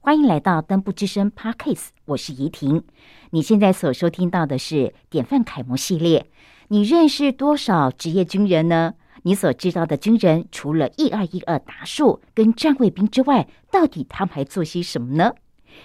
[0.00, 2.84] 欢迎来到登不之声 Parkes，我是怡婷。
[3.30, 6.26] 你现在所收听到的是典范楷模系列。
[6.68, 8.94] 你认识多少职业军人呢？
[9.22, 15.34] 你所知道的军人，除了一二一二达数跟站卫兵之外，到底他们还做些什么呢？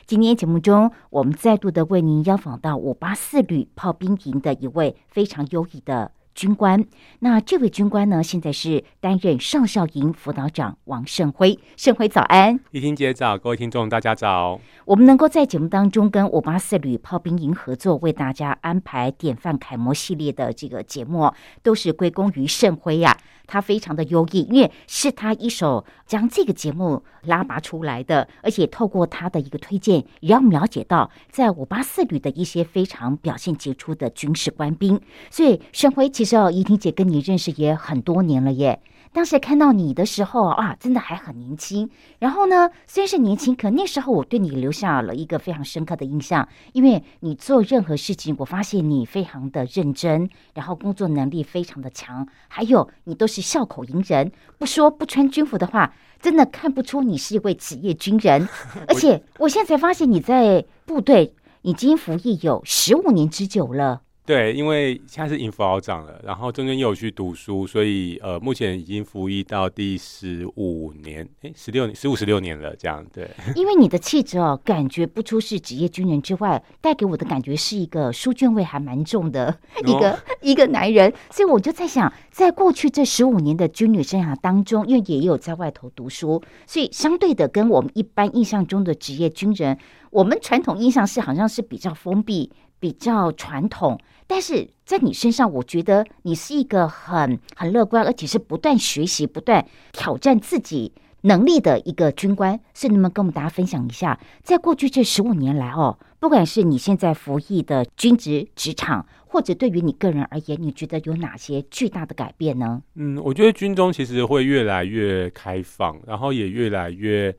[0.05, 6.11] 今天节目中，我们再度的为您邀访到五八四旅炮兵营的一位非常优异的。
[6.35, 6.83] 军官，
[7.19, 8.23] 那这位军官呢？
[8.23, 11.59] 现在是担任少校营辅导长王胜辉。
[11.77, 14.59] 胜辉早安，一听姐早，各位听众大家早。
[14.85, 23.17] 我们能够在节目当中跟五八四旅炮兵营合作，为大家安排典范楷模系列的这个节目，都是归功于胜辉呀。
[23.45, 34.99] 他非常的优异，因为是他一手将这个节目拉拔出来的，而且透过他的一个推荐，也让我们了解到在五八四旅的一些非常表现杰出的军事官兵。
[35.29, 38.81] 所以盛辉，其实哦，怡婷姐跟你认识也很多年了耶。
[39.11, 41.87] 当时看到你的时候啊，真的还很年轻。
[42.17, 58.47] 然后呢，虽然是年轻，可那时候我对你留下了一个非常深刻的印象，因为你做任何事情，我发现你非常的认真，然后工作能力非常的强，还有你都是笑口迎人，不说不穿军服的话，真的看不出你是一位职业军人。
[58.87, 64.01] 而且我现在才发现你在部队已经服役有十五年之久了。
[64.25, 73.29] 对，因为现在是营副老长了，然后中间又有去读书，所以呃，目前已经服役到第十五年，哎，十六年，十五十六年了，这样对。
[73.53, 89.77] 因为你的气质哦，感觉不出是职业军人之外，带给我的感觉是一个书卷味还蛮重的一个一个男人，所以我就在想，在过去这十五年的军旅生涯当中，因为也有在外头读书，所以相对的跟我们一般印象中的职业军人，
[90.11, 92.49] 我们传统印象是好像是比较封闭。
[92.83, 102.59] 比较传统，但是在你身上，我觉得你是一个很很乐观，而且是不断学习、不断挑战自己能力的一个军官。
[102.73, 112.81] 所以，能不能跟我们大家分享一下，在过去这十五年来哦，不管是你现在服役的军职职场，或者对于你个人而言，你觉得有哪些巨大的改变呢？
[112.95, 117.33] 嗯，我觉得军中其实会越来越开放，然后也越来越。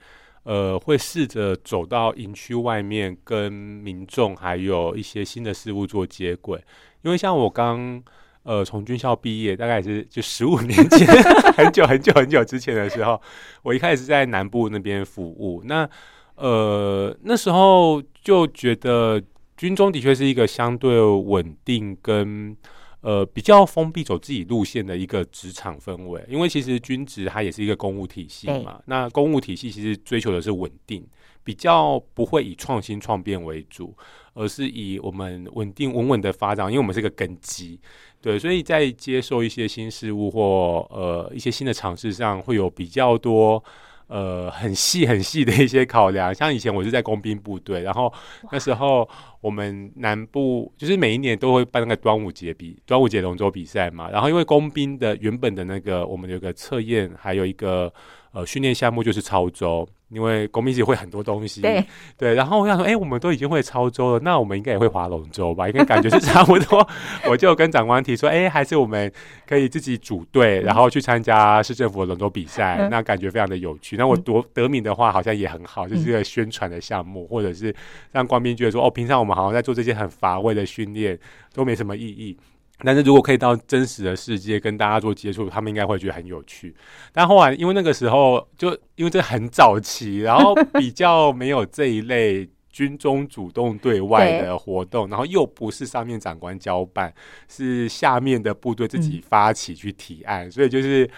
[0.44, 6.62] 呃，会试着走到营区外面，跟民众还有一些新的事物做接轨。
[7.03, 8.03] 因为像我刚
[8.44, 11.06] 呃从军校毕业，大概是就十五年前，
[11.56, 13.21] 很久很久很久之前的时候，
[13.62, 15.62] 我一开始在南部那边服务。
[15.65, 15.88] 那
[16.37, 19.22] 呃那时候就觉得
[19.56, 22.56] 军中的确是一个相对稳定跟。
[23.04, 28.81] 呃，比较封闭走自己路线的一个职场氛围，因为其实军职它也是一个公务体系嘛。
[28.87, 31.06] 那公务体系其实追求的是稳定，
[31.44, 33.94] 比较不会以创新创变为主，
[34.32, 37.78] 而是以我们稳定稳稳的发展，因为我们是一个根基。
[38.22, 40.41] 对，所以在接受一些新事物或
[40.88, 43.62] 呃一些新的尝试上，会有比较多。
[44.06, 48.12] 呃，很细很细的一些考量，像以前我是在工兵部队，然后
[48.53, 49.09] 那时候
[49.41, 57.92] 我们南部就是每一年都会办那个端午节比端午节龙舟比赛嘛，然后因为工兵的原本的那个我们有个测验，还有一个
[58.34, 59.89] 呃训练项目就是操舟。
[60.11, 61.84] 因为公民级会很多东西，对
[62.17, 65.67] 对，然后我想说，哎，我们都已经会操舟了，那我们应该也会划龙舟吧？
[65.67, 66.87] 应该感觉是差不多。
[67.28, 69.11] 我就跟长官提说，哎，还是我们
[69.45, 73.97] 可以自己组队，然后去参加市政府的龙舟比赛，那感觉非常的有趣。
[73.97, 77.75] 那我夺得名的话，好像也很好，就是一个宣传的项目，或者是
[78.12, 81.19] 让官兵觉得说，哦，平常我们好像在做这些很乏味的训练，
[81.53, 82.37] 都没什么意义。
[82.83, 86.75] 但是如果可以到真实的世界跟大家做接触，他们应该会觉得很有趣。
[87.12, 97.15] 但后来因为那个时候就因为这很早期，然后比较没有这一类军中主动对外的活动，然后又不是上面长官交办，
[97.49, 101.09] 是下面的部队自己发起去提案， 所以就是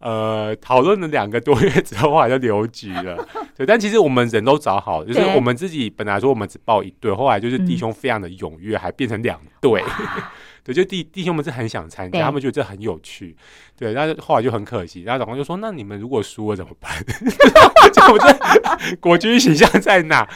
[0.00, 3.26] 呃讨论了两个多月之后，后来就留局了。
[3.56, 9.82] 对，但其实我们人都找好，就是我们自己本来说我们只报一队，后来就是弟兄非常的踊跃，还变成两队。
[10.68, 13.34] 对，就弟弟兄们是很想参加，他们觉得这很有趣。
[13.74, 16.92] 对，但是后来就很可惜，然后长官就说：“那你们如果输了怎么办？
[17.90, 20.28] 就我这国军形象在哪？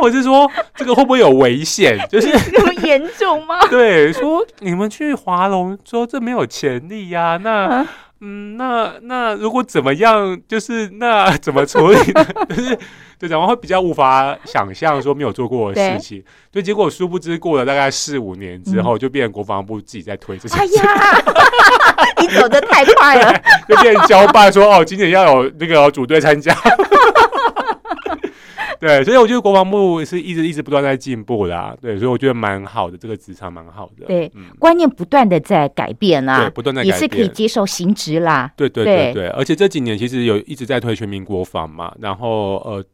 [0.00, 1.98] 或者是说这个会不会有危险？
[2.10, 7.38] 就是 那么严重吗？”对，说你们去华龙说这没有潜力呀。
[7.42, 7.86] 那
[8.20, 12.26] 嗯，那那如果怎么样，就是那怎么处理呢？
[12.50, 12.76] 就是
[13.18, 16.22] 对长官会比较无法想象说没有做过的事情。
[16.50, 20.56] 对，结果殊不知过了大概四五年之后，就变成国防部自己在推这些。
[20.58, 21.24] 哎呀，
[22.20, 26.52] 你走的太快了，就变成交办说哦，今年要有那个组队参加。
[28.80, 34.06] 对，所以我觉得国防部是一直一直不断在进步的，对，所以我觉得蛮好的，这个职场蛮好的。
[34.06, 38.52] 对，观念不断的在改变啦，对，不断的也是可以接受行职啦。
[38.56, 42.84] 对对对对，而且这几年其实有一直在推全民国防嘛，然后呃。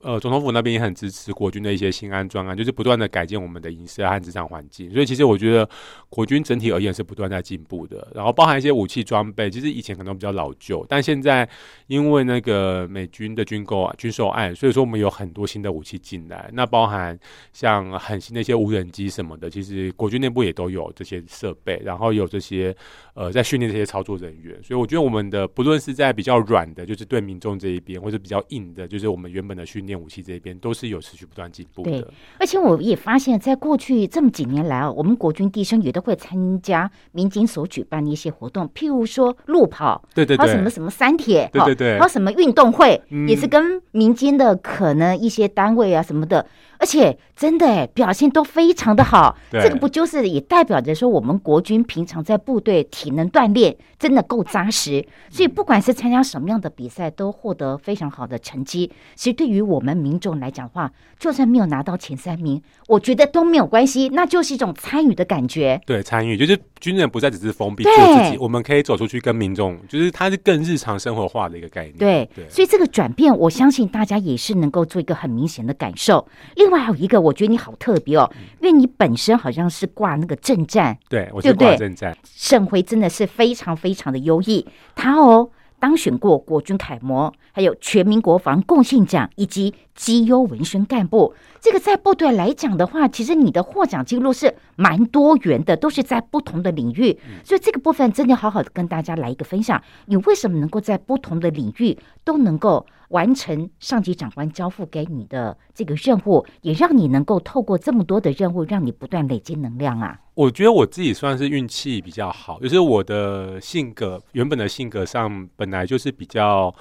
[0.00, 4.90] 呃，总统府那边也很支持国军的一些新安装案，就是不断的改进我们的营舍和职场环境。
[4.90, 5.68] 所以其实我觉得
[6.08, 8.08] 国军整体而言是不断在进步的。
[8.14, 11.46] 然后包含一些武器装备，其实以前可能比较老旧，但现在
[11.88, 16.48] 因为那个美军的军购啊、军售案，所以说我们有很多新的武器进来。
[16.54, 17.18] 那包含
[17.52, 22.74] 像很新的一些无人机什么的，其实国军内部也都有这些设备，然后有这些
[23.12, 24.58] 呃在训练这些操作人员。
[24.62, 29.65] 所以我觉得我们的不论是在比较软的，就是对民众这一边，或者比较硬的，就是我们原本的。
[29.66, 32.08] 训练武器这一边都是有持续不断进步的，
[32.38, 46.46] 而且我也发现，在过去这么几年来啊，我们国军弟兄也都会参加民警所举办的一些活动，譬如说路跑，对对，还有什么什么三铁，对对对，还有什么运动会，也是跟民间的可能一些单位啊什么的。
[46.78, 58.90] 而且真的哎，表现都非常的好，这个不就是也代表着说我们国军平常在部队体能锻炼真的够扎实，所以不管是参加什么样的比赛，都获得非常好的成绩。
[59.14, 65.80] 其实对于我们民众来讲的话，就算没有拿到前三名，我觉得都没有关系，那就是一种参与的感觉。
[65.86, 71.96] 对，参与就是军人不再只是封闭做自己，我们可以走出去跟民众，就是它是更日常生活化的一个概念。
[71.98, 76.24] 对，所以这个转变，我相信大家也是能够做一个很明显的感受。
[76.54, 82.16] 另外还有一个，我觉得你好特别哦，因为你本身好像是挂那个正战，对，我是挂正战。
[82.22, 85.50] 盛辉真的是非常非常的优异，他哦
[85.86, 91.32] 当选过国军楷模，还有全民国防贡献奖以及绩优文宣干部。
[91.60, 97.16] 这个在部队来讲的话，其实你的获奖记录是蛮多元的，都是在不同的领域。
[97.44, 102.84] 所以这个部分真的好好的跟大家来一个分享，你为什么能够在不同的领域都能够？
[103.08, 110.18] 完成上级长官交付给你的这个任务，也让你能够透过这么多的任务，让你不断累积能量啊！
[110.34, 116.74] 我觉得我自己算是运气比较好，就是我的性格原本的性格上本来就是比较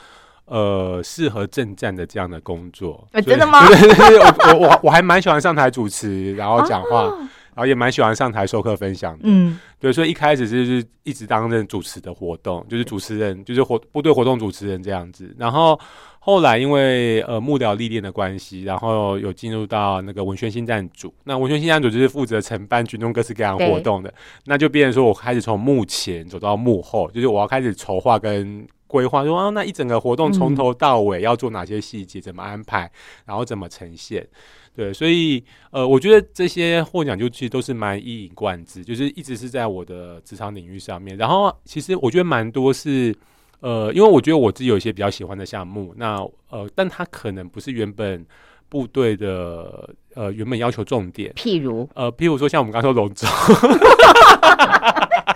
[0.45, 3.07] 呃适合正战的这样的工作。
[3.25, 3.59] 真的吗？
[4.53, 7.11] 我我我还蛮喜欢上台主持，然后讲话。
[7.55, 15.33] 然后也蛮喜欢上台授课分享的，嗯，对，所以一开始就是一直担任主持的活动，就是主持人，就是活部队活动主持人这样子。
[15.39, 15.79] 然后
[16.19, 21.13] 后来因为呃幕僚历练的关系，然后有进入到那个文宣新站组。
[21.23, 24.13] 那文宣新站组就是负责承办群众各式各样活动的，
[24.43, 32.89] 那就变成说我开始从幕前走到幕后，就是我要开始筹划跟规划，说啊那一整个活动从头到尾要做哪些细节，怎么安排，
[33.25, 34.25] 然后怎么呈现。
[34.73, 41.17] 对，所以呃，我觉得这些获奖就其实都是蛮一以贯之，就是一直是在我的职场领域上面。
[41.17, 43.13] 然后其实我觉得蛮多是
[43.59, 46.17] 呃，因为我觉得我自己有一些比较喜欢的项目，那
[46.49, 48.25] 呃，但它可能不是原本
[48.69, 53.27] 部队的呃原本要求重点，譬如呃，譬如说像我们刚说龙舟。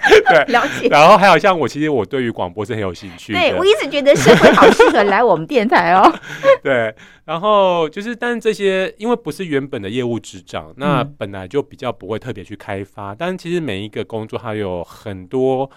[0.28, 0.88] 对，了解。
[0.90, 3.34] 然后还有像我，其实我对于广播是很有兴趣。
[3.34, 6.12] 对我一直觉得社会好适合来我们电台哦。
[6.64, 6.94] 对，
[7.26, 13.14] 然后就是，但是这些因为不是原本的业务执掌，那本来就比较不会特别去开发。
[13.14, 15.70] 但是其实每一个工作它有很多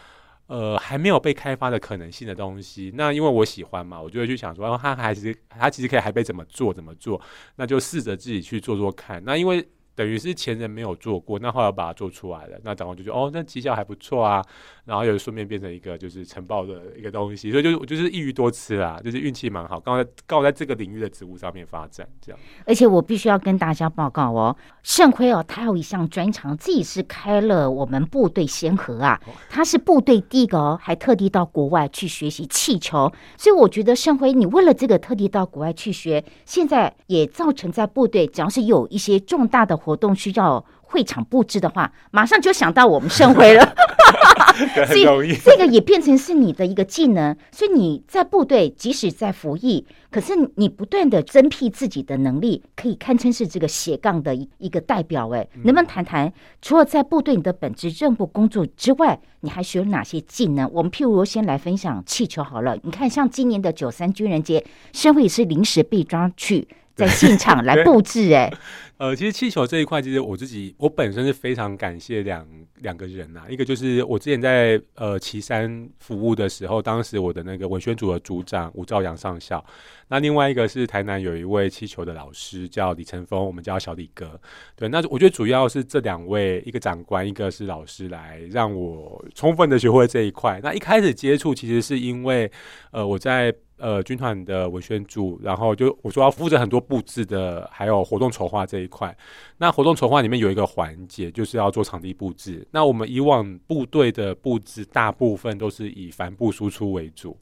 [0.46, 2.92] 呃还没有被开发的可能性的东西。
[2.94, 7.20] 那因为我喜欢嘛，我就会去想说，他还是他其实可以还被怎么做怎么做，
[7.56, 9.22] 那就试着自己去做做看。
[9.24, 9.66] 那因为。
[9.94, 14.42] 等于是前人没有做过，那后来把它做出来了，那长官就觉得哦，那绩效还不错啊，
[14.86, 22.40] 然后又顺便变成一个就是晨报的一个东西，所以就我就是一鱼多吃啦，就是运气蛮好，刚好刚好在这个领域的职务上面发展这样。
[22.64, 29.20] 而且我必须要跟大家报告哦，盛辉哦，他有一项专长，自己是开了我们部队先河啊，
[29.50, 39.81] 他是部队第一个哦，还特地到国外去学习气球，所以我觉得盛辉，你为了这个特地到国外去学，现在也造成在部队只要是有一些重大的。
[39.84, 43.74] 活动需要会场布置的话，马上就想到我们盛辉了。
[44.86, 47.34] 所以这个也变成是你的一个技能。
[47.50, 55.30] 所以你在部队，即使在服役，可是你不断的增辟自己的能力，可以堪称是这个斜杠的一一个代表。
[55.30, 60.70] 哎，能不能谈谈，除了在部队你的本职任务工作之外，你还学了哪些技能？
[60.70, 62.76] 我们譬如先来分享气球好了。
[62.82, 64.62] 你看，像今年的九三军人节，
[64.92, 68.32] 盛辉也是临时被抓去在现场来布置。
[68.32, 68.52] 哎。
[68.98, 72.46] 呃，其实气球这一块，其实我自己我本身是非常感谢两
[72.82, 73.42] 两个人呐。
[73.48, 79.64] 一个就是我之前在呃岐山服务的时候，当时我的那个文宣组的组长吴兆阳上校。
[80.06, 84.40] 那另外一个是台南有一位气球的老师叫李成峰，我们叫小李哥。
[84.76, 90.60] 对，那我觉得主要是这两位，一个长官，一个是老师，来让我充分的学会这一块。
[90.62, 92.48] 那一开始接触，其实是因为
[92.92, 93.52] 呃我在。
[93.82, 99.14] 呃，军团的文宣组，然后就我说要负责很多布置的，还有活动筹划这一块。
[99.58, 102.64] 那活动筹划里面有一个环节，就是要做场地布置。
[102.70, 107.36] 那我们以往部队的布置，大部分都是以帆布输出为主。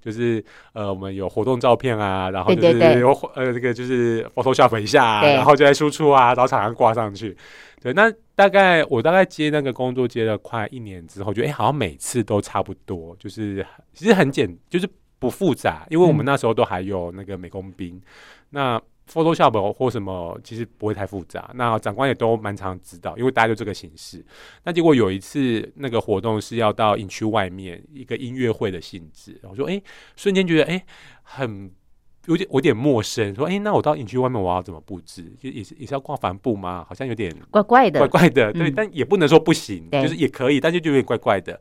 [0.00, 7.36] 就是呃，我们有活动照片啊，然后就是有呃这个就是 Photoshop 一下啊，然后就在输出啊，然后场上挂上去。
[7.80, 14.88] 对，那大概我大概接那个工作接了快一年之后，觉得哎、好像每次都差不多，就是其实很简，就是
[15.22, 18.02] 不复杂，因为我们嗯那时候都还有那个美工兵，
[18.50, 24.24] 那 Photoshop 或什么其实不会太复杂，那长官也都蛮常指导，因为大家就这个形式。
[24.64, 29.80] 那结果有一次那个活动是要到营区外面一个音乐会的性质，然后说哎、
[30.16, 30.84] 瞬间觉得哎、
[31.22, 31.70] 很
[32.26, 35.24] 有点有点陌生，说哎、那我到营区外面我要怎么布置？
[35.40, 36.86] 就也是也是要挂帆布吗？
[36.88, 41.52] 好像有点怪怪的，怪怪的，对，嗯但也不能说不行，就是也可以，但是就有点怪怪的。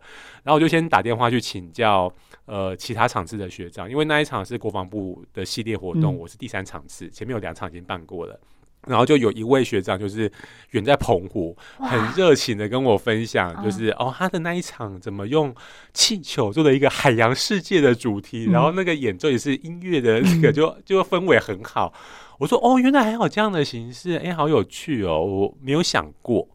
[0.44, 2.12] 然后我就先打电话去请教
[2.46, 8.40] 呃其他场次的学长，因为那一场是国防部的系列活动，嗯我是第三场次，前面有两场已经办过了。
[8.88, 10.32] 然后就有一位学长，就是
[10.72, 15.54] 远在澎湖，很热情的跟我分享，就是哦，他的那一场怎么用
[15.94, 21.94] 气球做了一个海洋世界的主题，嗯然后那个演奏也是音乐的那个就，就氛围很好。
[22.40, 26.48] 我说哦，原来还有这样的形式，哎，好有趣哦，我没有想过。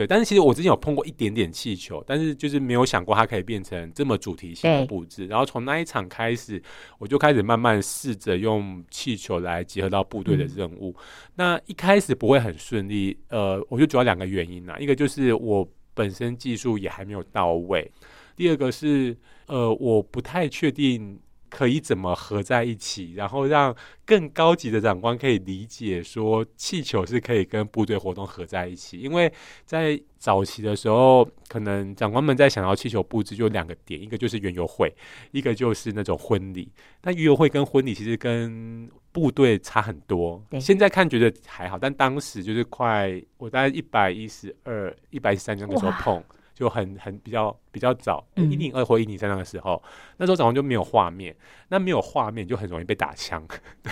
[0.00, 5.26] 对，但是其实我之前有碰过一点点气球，但是就是没有想过它可以变成这么主题性的布置。
[5.26, 6.62] 然后从那一场开始，
[6.98, 10.96] 我就开始慢慢试着用气球来结合到部队的任务。
[11.34, 17.92] 那一开始不会很顺利，呃，我就主要两个原因啦，一个就是我本身技术也还没有到位，
[18.34, 19.14] 第二个是
[19.48, 21.20] 呃，我不太确定。
[21.50, 23.74] 可以怎么合在一起，然后让
[24.06, 29.30] 更高级的长官可以理解说气球是可以跟部队活动合在一起，因为
[29.66, 34.94] 在早期的时候，可能长官们在想要气球布置就两个点，一个就是园游会，
[35.32, 36.70] 一个就是那种婚礼。
[37.00, 46.22] 但园游会跟婚礼其实跟部队差很多对，现在看觉得还好，但当时就是快我大概一百一十二、一百一十三那个时候碰。
[46.60, 49.82] 就很很比较比较早，嗯一零二或一零三那个时候，
[50.18, 51.34] 那时候早上就没有画面，
[51.68, 53.42] 那没有画面就很容易被打枪，
[53.82, 53.90] 对，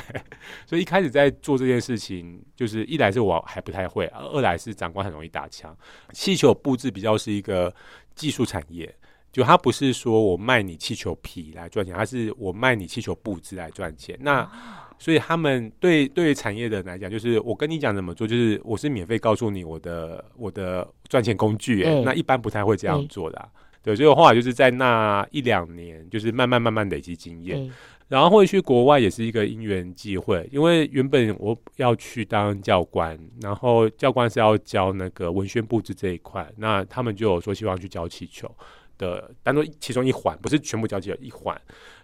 [0.67, 5.75] 所以一开始在做这件事情，就是一来是我还不太会，二来是长官很容易打枪。
[6.13, 7.75] 气球布置比较是一个
[8.15, 8.95] 技术产业，
[9.33, 14.15] 就它不是说我卖你气球皮来赚钱，它是我卖你气球布置来赚钱。
[14.21, 14.47] 那
[14.99, 23.49] 所以他们对对产业的人来讲，就是我跟你讲怎么做，就是我是免费告诉你我的我的赚钱工具，那一般不太会这样做的、啊。
[23.81, 27.71] 对，所以我后来就是在那一两年，就是慢慢慢慢累积经验，对，
[28.09, 38.53] 然后会去国外也是一个因缘际会，因为原本我要去当教官，然后教官是要教那个文宣布置这一块，那他们就有说希望去教气球
[38.99, 41.59] 的，当做其中一环，不是全部教气球一环。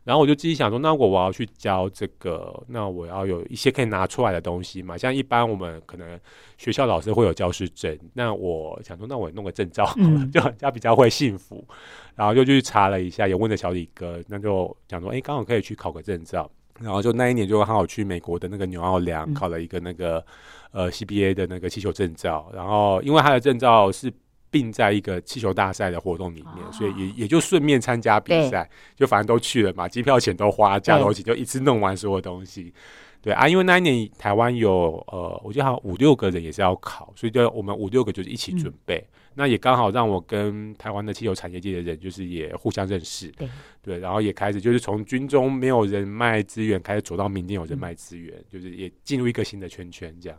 [0.04, 4.96] 然后我就自己想说，那我我要去教这个，那我要有一些可以拿出来的东西嘛。
[4.98, 6.20] 像一般我们可能
[6.58, 11.66] 学校老师会有教师证，那我想说，那我弄个证照，嗯 就人家比较会幸福。
[12.14, 16.50] 然后就去查了一下，也问了小李哥，那就讲说，哎，刚好可以去考个证照。
[16.80, 20.24] 然后就那一年就刚好去美国的那个纽奥良、嗯考了一个那个
[20.72, 24.12] 呃 CBA 的那个气球证照，然后因为他的证照是
[24.54, 32.72] 并在一个气球大赛的活动里面，哦所以也也就顺便参加比赛，就反正都去了嘛，机票钱都花，假都钱就一次弄完所有东西。
[33.20, 39.04] 对啊，因为那一年台湾有呃，我记得好像五六个人也是要考，所以就我们五六个就是一起准备。
[39.34, 43.26] 那也刚好让我跟台湾的气球产业界的人，就是也互相认识。
[43.32, 43.48] 对
[43.82, 50.38] 对，然后也开始就是从军中没有人脉资源，开始走到民间有人脉资源，就是也进入一个新的圈圈这样。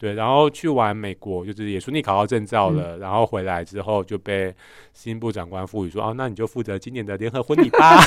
[0.00, 4.50] 对，然后去完美国，就是也顺利考到证照了，然后回来之后就被
[4.94, 8.00] 新部长官赋予说，哦，那你就负责今年的联合婚礼吧。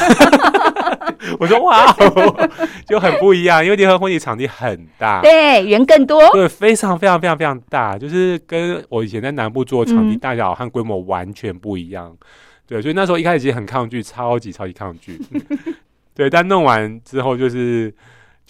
[1.40, 2.50] 我说哇哦，
[2.88, 12.18] 就很不一样，因为联合婚礼场地很大，对，人更多，对，非常非常非常非常大，就是跟我以前在南部做的场地嗯大小和规模完全不一样。
[12.66, 15.22] 对，所以那时候一开始其实很抗拒，超级超级抗拒。
[15.32, 15.42] 嗯
[16.16, 17.94] 对，但弄完之后就是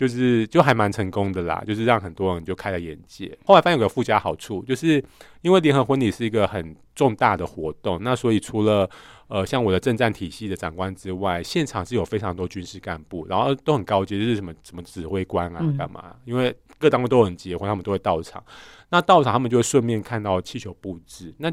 [0.04, 3.38] 就是就还蛮成功的啦，就是让很多人就开了眼界。
[3.46, 5.02] 后来发现有个附加好处，就是
[5.42, 8.90] 因为联合婚礼是一个很重大的活动，那所以除了
[9.30, 16.14] 呃像我的政战体系的长官之外，现场是有非常多军事干部，然后都很高级，就是什么什么指挥官啊嗯干嘛？
[16.26, 18.44] 因为各单位都很结婚，他们都会到场。
[18.90, 21.50] 那到场他们就会顺便看到气球布置，那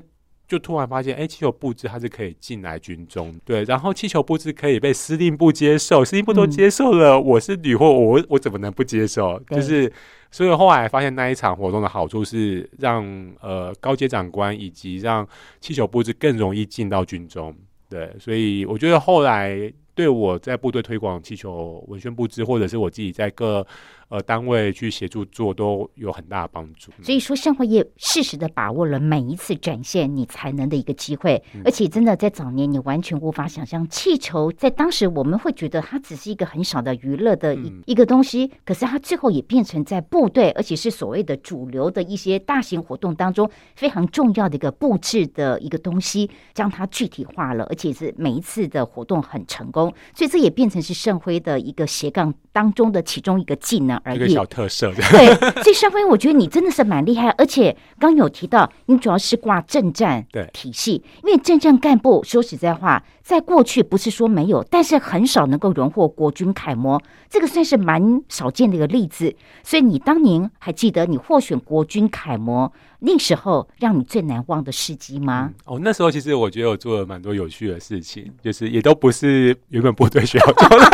[0.51, 9.41] 就突然发现，哎、气球布置它是可以进来军中，对，然后气球布置可以被司令部接受，司令部都嗯接受了，我是女货，我我怎么能不接受？
[9.49, 9.91] 就是，
[10.29, 13.07] 所以后来发现那一场活动的好处是让
[13.41, 15.25] 呃高阶长官以及让
[15.61, 17.55] 气球布置更容易进到军中，
[17.89, 23.65] 对，所以我觉得后来对我在部队推广气球文宣布置，或者是我自己在各
[24.11, 26.93] 呃单位去协助做，都有很大的帮助。
[27.03, 54.93] 所以说，盛辉业适时的把握了每一次展现你才能的一个机会，而且真的在早年，你完全无法想象气球在当时我们会觉得它只是一个很小的娱乐的一一个东西，可是它最后也变成在部队，而且是所谓的主流的一些大型活动当中非常重要的一个布置的一个东西，将它具体化了，而且是每一次的活动很成功，所以这也变成是盛辉的一个斜杠当中的其中一个技能而已，一个小特色。
[54.95, 69.35] 对， 所以盛辉，我觉得你真的是蛮厉害，而且刚有提到你主要是挂政战体系，因为政战干部说实在话，在过去不是说没有，但是很少能够荣获国军楷模，这个算是蛮少见的一个例子。
[69.63, 75.51] 所以你当年还记得你获选国军楷模那时候让你最难忘的事迹吗？
[75.65, 80.91] 哦，那时候其实我觉得我做了蛮多有趣的事情，就是也都不是原本部队需要做的，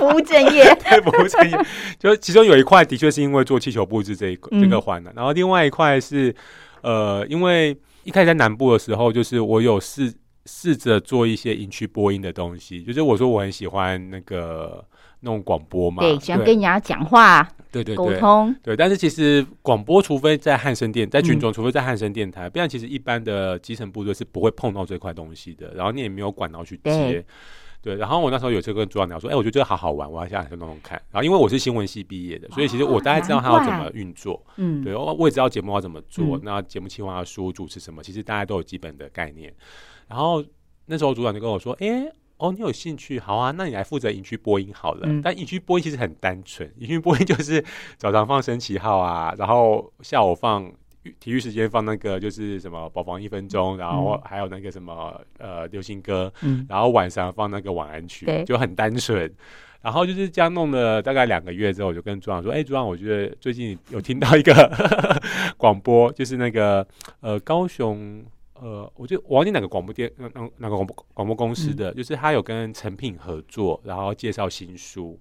[0.00, 1.58] 不务正业， 对，不务正业。
[1.98, 6.34] 就其中有一块的确是因为做气球布置这一这个环的，然后另外一块是
[6.82, 10.12] 呃，因为一开始在南部的时候，就是我有试
[10.46, 14.84] 试着做一些营区播音的东西，就是我说我很喜欢那个。
[15.22, 18.74] 那种广播嘛，对，想跟人家讲话，对对沟通，对。
[18.74, 25.74] 但是其实广播，除非在汉声电，在军中，除非在汉声电台，不然其实一般的基层部队是不会碰到这块东西的。
[25.74, 27.22] 然后你也没有管道去接，
[27.82, 27.96] 对。
[27.96, 31.00] 然后我那时候有次跟组长聊说，哎，我觉得这个好好玩，我要下来去弄弄看。
[31.10, 34.94] 然后因为我是新闻系毕业的，所以其实我大概知道他要怎么运作，嗯，对。
[34.94, 39.54] 我我也知道节目要怎么做，那节目计划书主持什么，其实大家都有基本的概念。
[40.08, 40.44] 然后
[40.86, 42.12] 那时候组长就跟我说，哎。
[42.42, 43.20] 哦，你有兴趣？
[43.20, 45.06] 好啊，那你来负责营区播音好了。
[45.22, 47.62] 但营区播音其实很单纯，营区播音就是
[47.98, 50.72] 早上放升旗号啊，然后下午放
[51.18, 56.32] 体育时间放那个就是什么保防一分钟，然后还有那个什么呃流行歌，
[56.68, 59.32] 然后晚上放那个晚安曲，就很单纯。
[59.82, 64.70] 然后就是这样弄了大概两个月之后，我就跟组长说：“哎，组长，我觉得最近有听到一个
[65.56, 66.86] 广播，就是那个
[67.20, 68.22] 呃高雄。”
[68.62, 75.18] 呃，我就我忘记哪个广播电，那那哪个广播广播公司的，就是他有跟成品合作，然后介绍新书。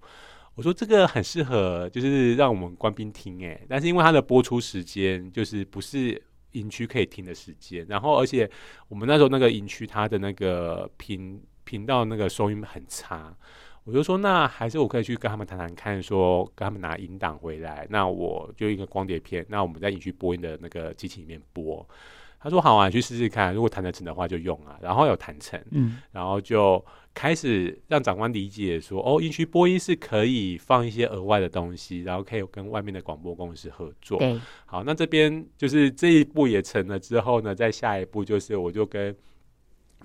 [0.60, 8.52] 我说这个很适合，就是让我们官兵听哎，但是因为它的播出时间就是不是营区可以听的时间，然后而且
[8.90, 13.34] 我们那时候那个营区它的那个频频道那个收音很差，
[13.86, 21.88] 我就说那还是我可以去跟他们谈谈看，说跟他们拿音档回来，那我就一个光碟片，那我们在营区播音的那个机器里面播。
[22.40, 23.54] 他说：“好啊，去试试看。
[23.54, 24.80] 如果谈得成的话，就用啊。
[24.82, 34.18] 然后有谈成，嗯，然后就开始让长官理解说，哦，音区播音是可以放一些额外的东西，然后可以跟外面的广播公司合作。
[34.20, 39.14] 对，好，那这边就是这一步也成了之后呢，在下一步就是我就跟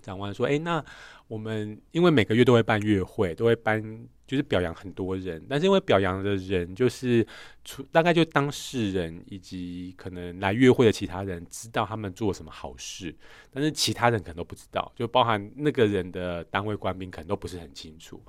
[0.03, 0.85] 长官说，哎，那
[1.29, 7.27] 我们因为每个月都会办月会，都会办。”就是表扬很多人，但是因为表扬的人就是
[7.65, 13.15] 除大概就当事人以及可能来约会的其他人知道他们做什么好事，
[13.53, 18.23] 但是其他人可能都不知道，就包含那个人的单位官兵可能都不是很清楚。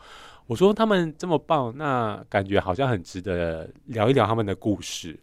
[0.48, 5.18] 我说他们这么棒，那感觉好像很值得聊一聊他们的故事。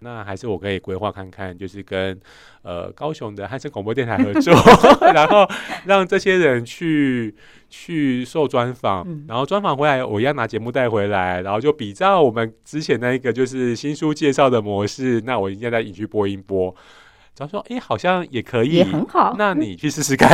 [0.00, 2.18] 那还是我可以规划看看，就是跟
[2.62, 4.54] 呃高雄的汉声广播电台合作，
[5.14, 5.48] 然后
[5.84, 7.34] 让这些人去
[7.68, 16.74] 去受专访，然后专访回来，我一样拿节目带回来，然后就比照我们之前那一个就是新书介绍的模式，那我应该在影剧播音播。
[17.36, 19.36] 他说：“哎，好像也可以，也很好。
[19.38, 20.28] 那你去试试看。”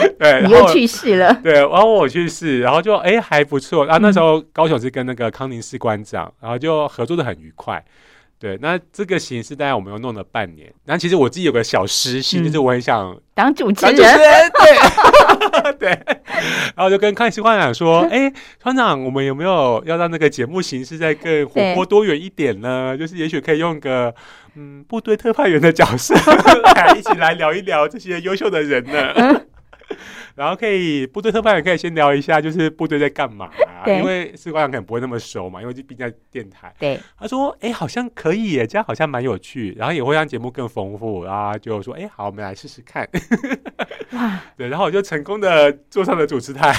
[0.18, 1.32] 对，你又去试了。
[1.42, 3.86] 对，然后我去试，然后就哎还不错。
[3.86, 7.84] 然后那时候高雄是跟那个康宁士官长，然后就合作的很愉快。
[8.40, 10.72] 对，那这个形式大概我们又弄了半年。
[10.84, 13.96] 然后其实我自己有个小私心，就是我很想当主持人。
[13.96, 15.88] 对 对。
[15.88, 22.96] 然后就跟康宁士官长说：“哎，团长，我们有没有要让那个节目形式再更活泼多元一点呢？
[22.96, 24.14] 就是也许可以用个
[24.54, 26.14] 嗯部队特派员的角色
[26.76, 29.40] 来一起来聊一聊这些优秀的人呢。”
[30.38, 33.50] 然后可以部队特派员可以先聊一下，就是部队在干嘛？
[33.86, 36.72] 因为士官长可能不会那么熟嘛，因为毕竟在电台。
[36.78, 43.08] 对，他说：“哎，好像可以耶，这样好像蛮有趣，然后也会让节目更丰富。”然后就说：“哎，好，我们来试试看。”
[44.14, 46.72] 哇， 对，然后我就成功的坐上了主持台。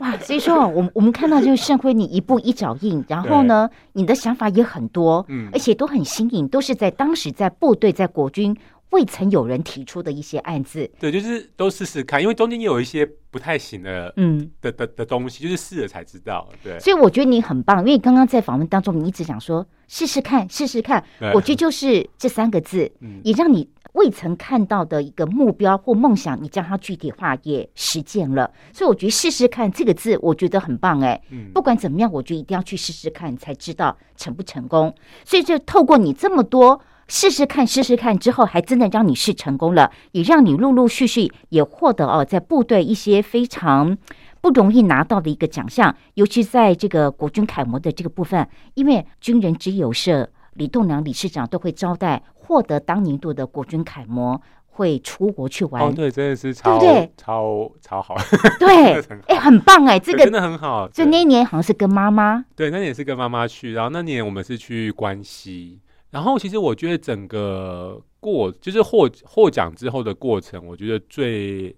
[0.00, 8.56] 哇，所以说，我我们看到就是盛辉，你一步一脚印，然后呢，你的想法也很多，嗯，而且都很新颖，都是在当时在部队在国军。
[8.90, 16.78] 未曾有人提出的一些案子，对，就是都试试看，因为中间有一些不太行的，嗯，的的的东西，就是试了才知道，对。
[16.80, 22.90] 所以我觉得你很棒，因为刚刚在访问当中，你一直讲说试试看，试试看，我觉得就是这三个字，
[23.22, 28.52] 也让你未曾看到的一个目标或梦想，你将它具体化也实践了。
[28.72, 31.20] 所以我觉得试试看这个字，我觉得很棒哎。
[31.30, 34.92] 嗯不管怎么样，我觉得一定要去试试看，才知道成不成功。
[35.24, 43.98] 所以就透过你这么多试试看、试试看之后，还真的让你试成功了，也让你陆陆续续也获得哦，在部队一些非常
[44.40, 54.40] 不容易拿到的一个奖项，尤其在这个国军楷模的这个部分，因为军人之友社李栋梁理事长都会招待获得当年度的国军楷模。
[54.72, 57.12] 会出国去玩，哦，对，真的是超对对？
[57.14, 58.14] 超超好，
[58.58, 58.94] 对
[59.26, 60.88] 哎、很棒哎、这个真的很好。
[60.88, 71.74] 就对那一年好像是跟妈妈，对，那年是跟妈妈去，然后那年我们是去关西，然后其实我觉得整个过就是获获奖之后的过程，我觉得最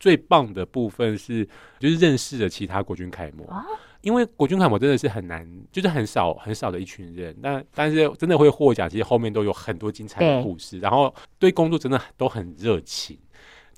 [0.00, 1.46] 最棒的部分是
[1.78, 3.62] 就是认识了其他国军楷模，哦
[4.02, 13.18] 因为国军楷模真的是很难，就是很少很少的一群人，但但是真的会获奖，其实后面都有很多精彩的故事，然后对工作真的都很热情。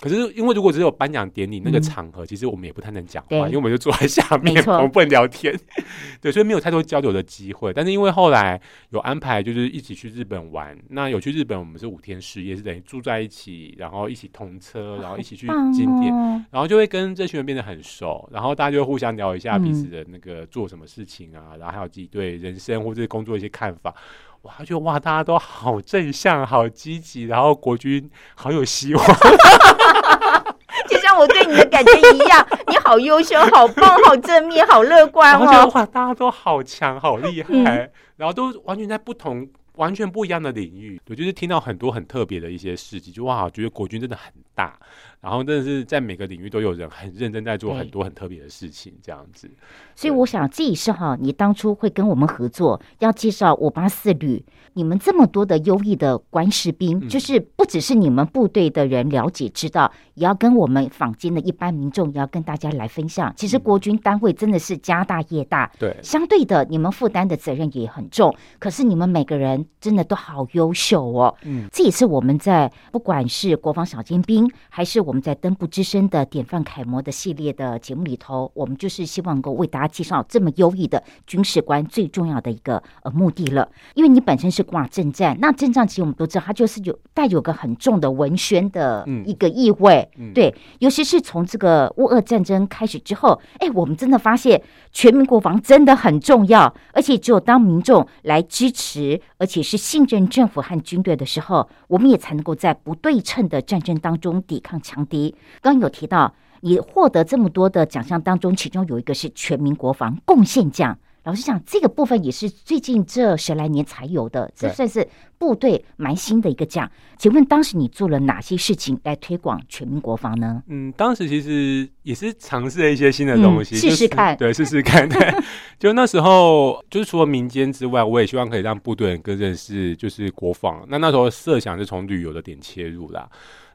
[0.01, 5.53] 可是，因为如果只有颁奖典礼那个嗯场合，其实我们也不太能讲话，因为我们就坐在下面我们不能聊天。
[6.21, 7.73] 对，所以没有太多交流的机会。
[7.73, 8.59] 但是因为后来
[8.91, 10.77] 有安排，就是一起去日本玩。
[10.87, 23.93] 那有去日本，我们是五天四夜，是等于住在一起，然后一起同车，然后一起去棒景点，哦然后就会跟这群人变得很熟，然后大家就会互相聊一下嗯彼此的那个做什么事情啊，然后还有自己对人生或者是工作一些看法。
[24.43, 29.05] 哇，就觉得哇，大家都好正向、好积极，然后国军好有希望。
[30.87, 35.69] 就像我对你的感觉一样，你好优秀，好棒，好正面，好乐观哦。
[35.73, 40.99] 哇，大家都好强、好厉害，嗯然后都完全在不同、完全不一样的领域。
[41.09, 44.77] 我，就是听到很多很特别的一些事迹，就哇，觉得国军真的很大，
[45.21, 49.49] 然后真的是在每个领域都有人很认真在做很多很特别的事情，这样子。
[49.95, 63.33] 所以我想，这也是哈，你当初会跟我们合作，要介绍五八四旅，你们这么多的优异的官士兵，嗯就是不只是你们部队的人了解知道，也要跟我们坊间的一般民众，也要跟大家来分享。
[63.35, 71.35] 其实嗯国军单位真的是家大业大，对，相对的，你们负担的责任也很重，可是你们每个人真的都好优秀哦。
[71.43, 83.67] 嗯，这也是我们在不管是国防小尖兵，还是我们在登步之声的典范楷模的系列的节目里头，我们就是希望能够为大家介绍这么优异的军事官最重要的一个呃目的了。
[83.95, 90.07] 因为你本身是挂阵战，那阵仗其实我们都知道，它就是有带有个很重的文宣的嗯一个意味。
[90.17, 105.33] 嗯对，尤其是从这个乌俄战争开始之后，哎，我们真的发现全民国防真的很重要，而且只有当民众来支持，而且是信任政府和军队的时候，我们也才能够在不对称的战争当中抵抗强敌。
[105.61, 110.97] 刚刚有提到，你获得这么多的奖项当中，其中有一个是全民国防贡献奖。
[111.25, 115.05] 老实讲，这个部分也是最近这十来年才有的，这算是
[115.37, 116.89] 部队蛮新的一个奖。
[117.17, 120.63] 请问当时你做了哪些事情来推广全民国防呢？
[120.67, 125.07] 嗯，当时其实也是尝试了一些新的东西，嗯试就是试看对，试试看。
[125.07, 125.31] 对，
[125.77, 130.83] 就那时候，就是除了民间之外，我也希望可以让部队人更认识就是国防。
[130.87, 133.29] 那那时候设想是从旅游的点切入啦。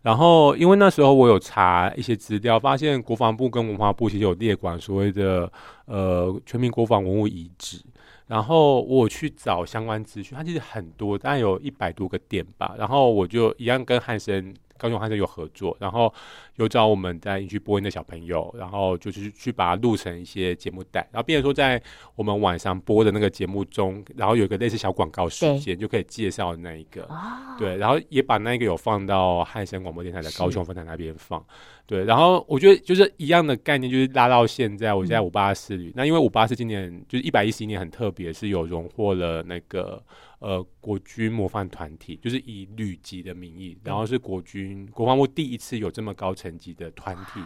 [0.04, 5.50] 然后，因为那时候我有查一些资料，发现国防部跟文化部其实有列管所谓的
[5.86, 7.80] 呃全民国防文物遗址。
[8.26, 12.74] 然后我去找相关资讯，它其实很多，大概有一百多个点吧。
[12.78, 16.12] 然后我就一样跟汉森、高雄汉森有合作，然后
[16.56, 21.80] 有找我们在营区播音的小朋友，然后就是去把它录成一些节目带，然后变成说在
[22.16, 27.02] 我们晚上播的那个节目中，然后有一个类似小广告时间，就可以介绍那一个。
[27.04, 31.44] 哦，对，然后也把那个有放到汉声广播电台的高雄分台那边放。
[31.86, 35.92] 对，然后我觉得就是一样的概念，就是拉到现在，我现在五八四旅。
[35.94, 40.02] 那因为五八四今年就是一百一十一年很特别，是有荣获了那个
[40.44, 47.40] 呃国军模范团体，就是以旅级的名义，然后是国军国防部第一次有这么高层级的团体。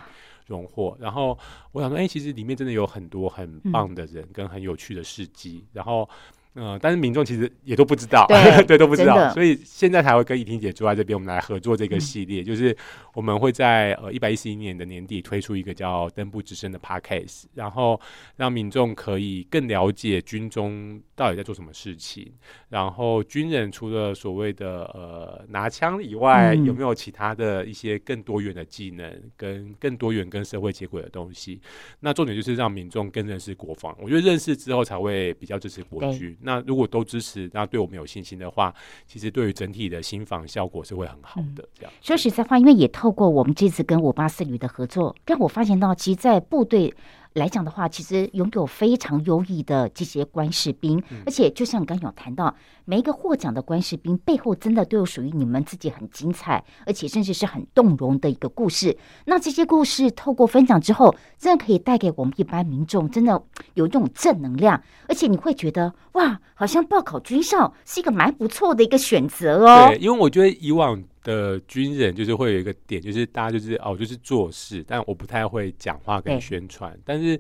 [0.49, 1.39] 荣获，然后
[1.73, 6.09] 我想说，哎、其实里面真的有很多很棒的人跟很有趣的事迹，然后
[6.55, 12.75] 呃，但是民众其实也都不知道，对 对，都不知道，所以现在才会跟怡婷姐坐在这边，我们来合作这嗯个系列，就是
[13.13, 18.01] 我们会在呃一百一十一年的年底推出一个叫“登步之声”的 podcast，然后
[18.37, 22.33] 让民众可以更了解军中到底在做什么事情，
[22.69, 31.61] 然后军人除了所谓的呃拿枪以外，嗯有没有其他的一些更多元的技能，跟更多元跟社会接轨的东西？
[31.99, 36.37] 那重点就是让民众更认识国防，我觉得认识之后才会比较支持国军。
[36.41, 38.73] 那如果都支持，那对我们有信心的话，
[39.05, 41.69] 其实对于整体的新防效果是会很好的。
[41.75, 46.95] 这样，说实在话，因为也透过我们这次跟五八四旅的合作，让我发现到，其实，在部队
[47.35, 58.97] 来讲的话，其实拥有非常优异的这些官士兵，而且就像刚有谈到，每一个获奖的官士兵背后，真的都有属于你们自己很精彩，而且甚至是很动容的一个故事。
[59.27, 63.41] 那这些故事透过分享之后，真的可以带给我们一般民众，真的
[63.75, 69.89] 有一种正能量，而且你会觉得哇，好像报考军校是一个蛮不错的一个选择哦。
[69.89, 71.03] 对，因为我觉得以往。
[71.29, 76.99] 的军人就是会有一个点，就是大家就是哦，就是做事，但我不太会讲话跟宣传。
[77.05, 77.39] 但是，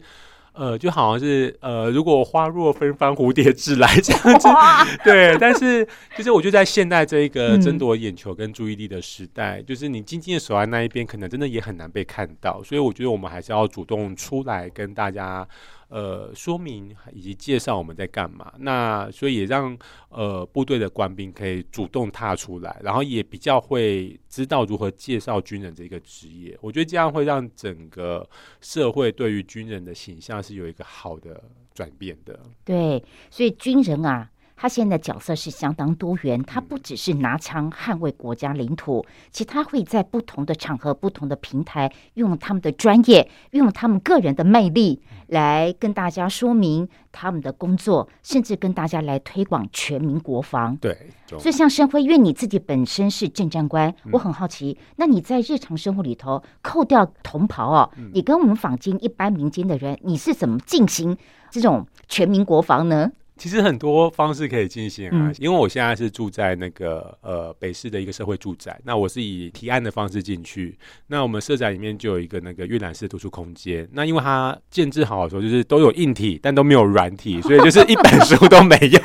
[0.52, 4.48] 呃，就好像是呃，如果花若芬芳，蝴蝶自来这样子，
[5.02, 5.34] 对。
[5.38, 12.62] 但是，就是我觉得在现代这一个争夺眼球跟注意力的时代，就是你静静的守在那一边，可能真的也很难被看到。
[12.62, 15.48] 所以，我觉得我们还是要主动出来跟大家。
[15.88, 19.76] 呃，说明以及介绍我们在干嘛，那所以也让
[20.10, 26.56] 呃部队的官兵可以主动踏出来，然后也比较会知道如何介绍军人这个职业。
[26.60, 28.28] 我觉得这样会让整个
[28.60, 31.42] 社会对于军人的形象是有一个好的
[31.74, 32.38] 转变的。
[32.64, 34.30] 对，所以军人啊。
[34.60, 50.76] 他现在角色是相当多元，他不只是拿枪捍卫国家领土，其他会在不同的场合、不同的平台，用他们的专业，用他们个人的魅力，来跟大家说明他们的工作，甚至跟大家来推广全民国防。
[50.78, 61.16] 对，所以像申辉，因为你自己本身是政战官，我很好奇，那你在日常生活里头，扣掉同袍哦，你跟我们坊间一般民间的人，你是怎么进行
[61.48, 63.08] 这种全民国防呢？
[63.38, 70.76] 其实很多方式可以进行啊，因为我现在是住在那个呃北市的一个社会住宅，那我是以提案的方式进去。
[71.06, 79.00] 那我们社宅里面就有一个那个阅览室图书空间，那因为它建制好的时候，就是都有硬体，但都没有软体，所以就是一本书都没有。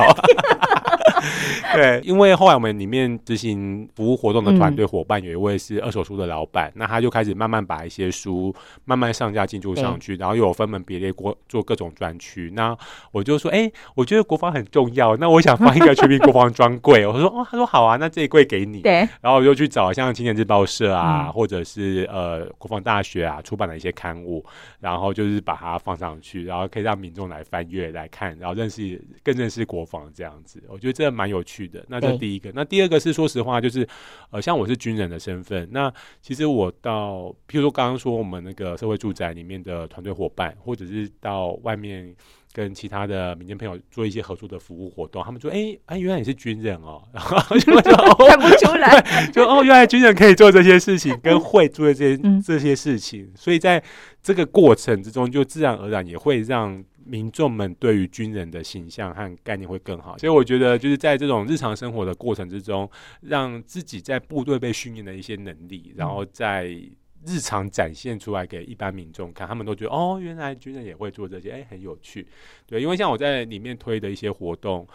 [1.73, 8.53] 对， 因为后来我们里面执行服务活动的团队伙伴有一位是二手书的老板，那他就开始慢慢把一些书
[8.85, 12.51] 慢慢上架进驻上去，然后又有分门别类过做各种专区。
[12.55, 12.77] 那
[13.11, 17.05] 我就说，哎，我觉得国防很重要，那我想放一个全民国防专柜。
[17.07, 18.81] 我说，哦，他说好啊，那这一柜给你。
[18.81, 19.07] 对。
[19.21, 24.43] 然后我就去找像青年日报社啊，或者是呃国防大学啊出版的一些刊物，
[24.79, 30.61] 然后就是把它放上去，然后可以让民众来翻阅来看，然后认识更认识国防这样子。
[30.67, 31.83] 我觉得这蛮有趣的。
[31.87, 32.51] 那这第一个。
[32.53, 33.87] 那第二个是说实话，就是
[34.31, 42.15] 呃，像我是军人的身份，那其实我到，譬如说刚刚说我们那个社会住宅里面的团队伙伴，或者是到外面。
[42.55, 47.01] 跟其他的民间朋友做一些合作的服务活动，他们说：“哎哎，原来你是军人哦。
[47.11, 49.01] ”然后就看不出来，
[49.33, 53.27] 就哦，原来军人可以做这些事情，跟会做这些这些事情。
[53.35, 53.83] 所以在
[54.21, 60.17] 这个过程之中，就自然而然也会让民众们对于军人的形象和概念会更好。
[60.17, 62.89] 所以我觉得，就是在这种日常生活的过程之中，
[63.21, 66.77] 让自己在部队被训练的一些能力，然后在。
[67.25, 72.27] 日常展现出来给一般民众看，他们都觉得哦，原来军人也会做这些，哎，很有趣。
[72.65, 74.85] 对，因为像我在里面推的一些活动，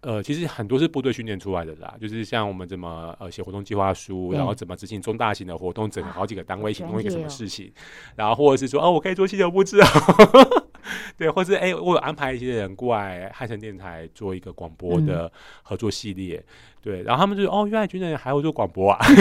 [0.00, 7.72] 呃，其实很多是部队训练出来的啦，就是像我们怎么呃写活动计划书，然后怎么执行中大型的活动，整个好几个单位一起弄一个什么事情，
[8.16, 9.88] 然后或者是说哦，我可以做气球布置啊，
[11.16, 15.30] 对，或是哎，我有安排一些人过来汉城电台做一个广播的
[15.62, 16.42] 合作系列，
[16.82, 18.98] 对，然后他们就哦，原来军人还会做广播啊。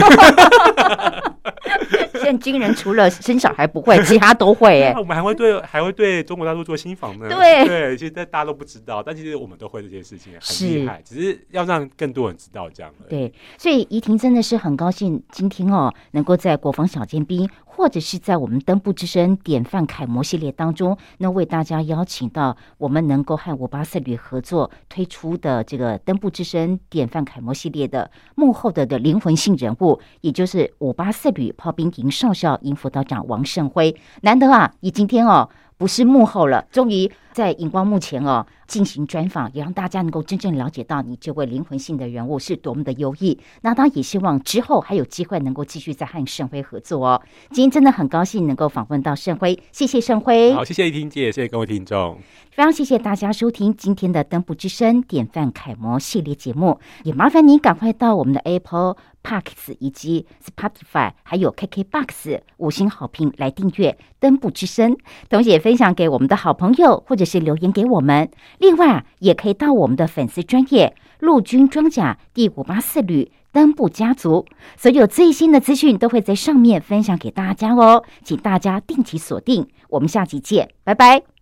[2.13, 4.93] 现在军人除了生小孩不会，其他都会哎。
[4.95, 7.27] 我们还会对还会对中国大陆做新房呢。
[7.27, 11.01] 对对，其实大家都不知道，但其实我们都会这些事情，很厉害。
[11.03, 12.93] 只是要让更多人知道这样。
[13.09, 17.49] 对，所以怡婷真的是很高兴今天哦，能够在国防小尖兵。
[17.73, 33.95] 或者是在我们登布之声典范楷模系列当中，那为大家邀请到我们能够和五八四旅合作推出的这个登布之声典范楷模系列的幕后的的灵魂性人物，也就是五八四旅炮兵营少校营副道长王胜辉。
[34.21, 35.49] 难得啊，你今天哦。
[35.81, 43.39] 不是幕后了，终于在荧光幕前哦进行专访，也让大家能够真正了解到你这位灵魂性的人物是多么的优异。
[43.61, 47.19] 那当然也希望之后还有机会能够继续再和盛辉合作哦。
[47.49, 50.53] 今天真的很高兴能够访问到盛辉，谢谢盛辉。
[50.53, 52.19] 好，谢谢婷姐，谢谢各位听众，
[52.51, 58.97] 非常谢谢大家收听今天的登步之声典范楷模系列节目，也麻烦你赶快到我们的 Apple。
[59.23, 64.95] Parks 以及 Spotify 还有 KKBox 五星好评来订阅登布之声，
[65.29, 68.29] 同时也分享给我们的好朋友，或者是留言给我们。
[68.59, 74.45] 另外，也可以到我们的粉丝专业陆军装甲第五八四旅登布家族，
[74.77, 79.67] 所有最新的资讯都会在上面分享给大家哦，请大家定期锁定。
[79.89, 81.40] 我们下期见，拜拜。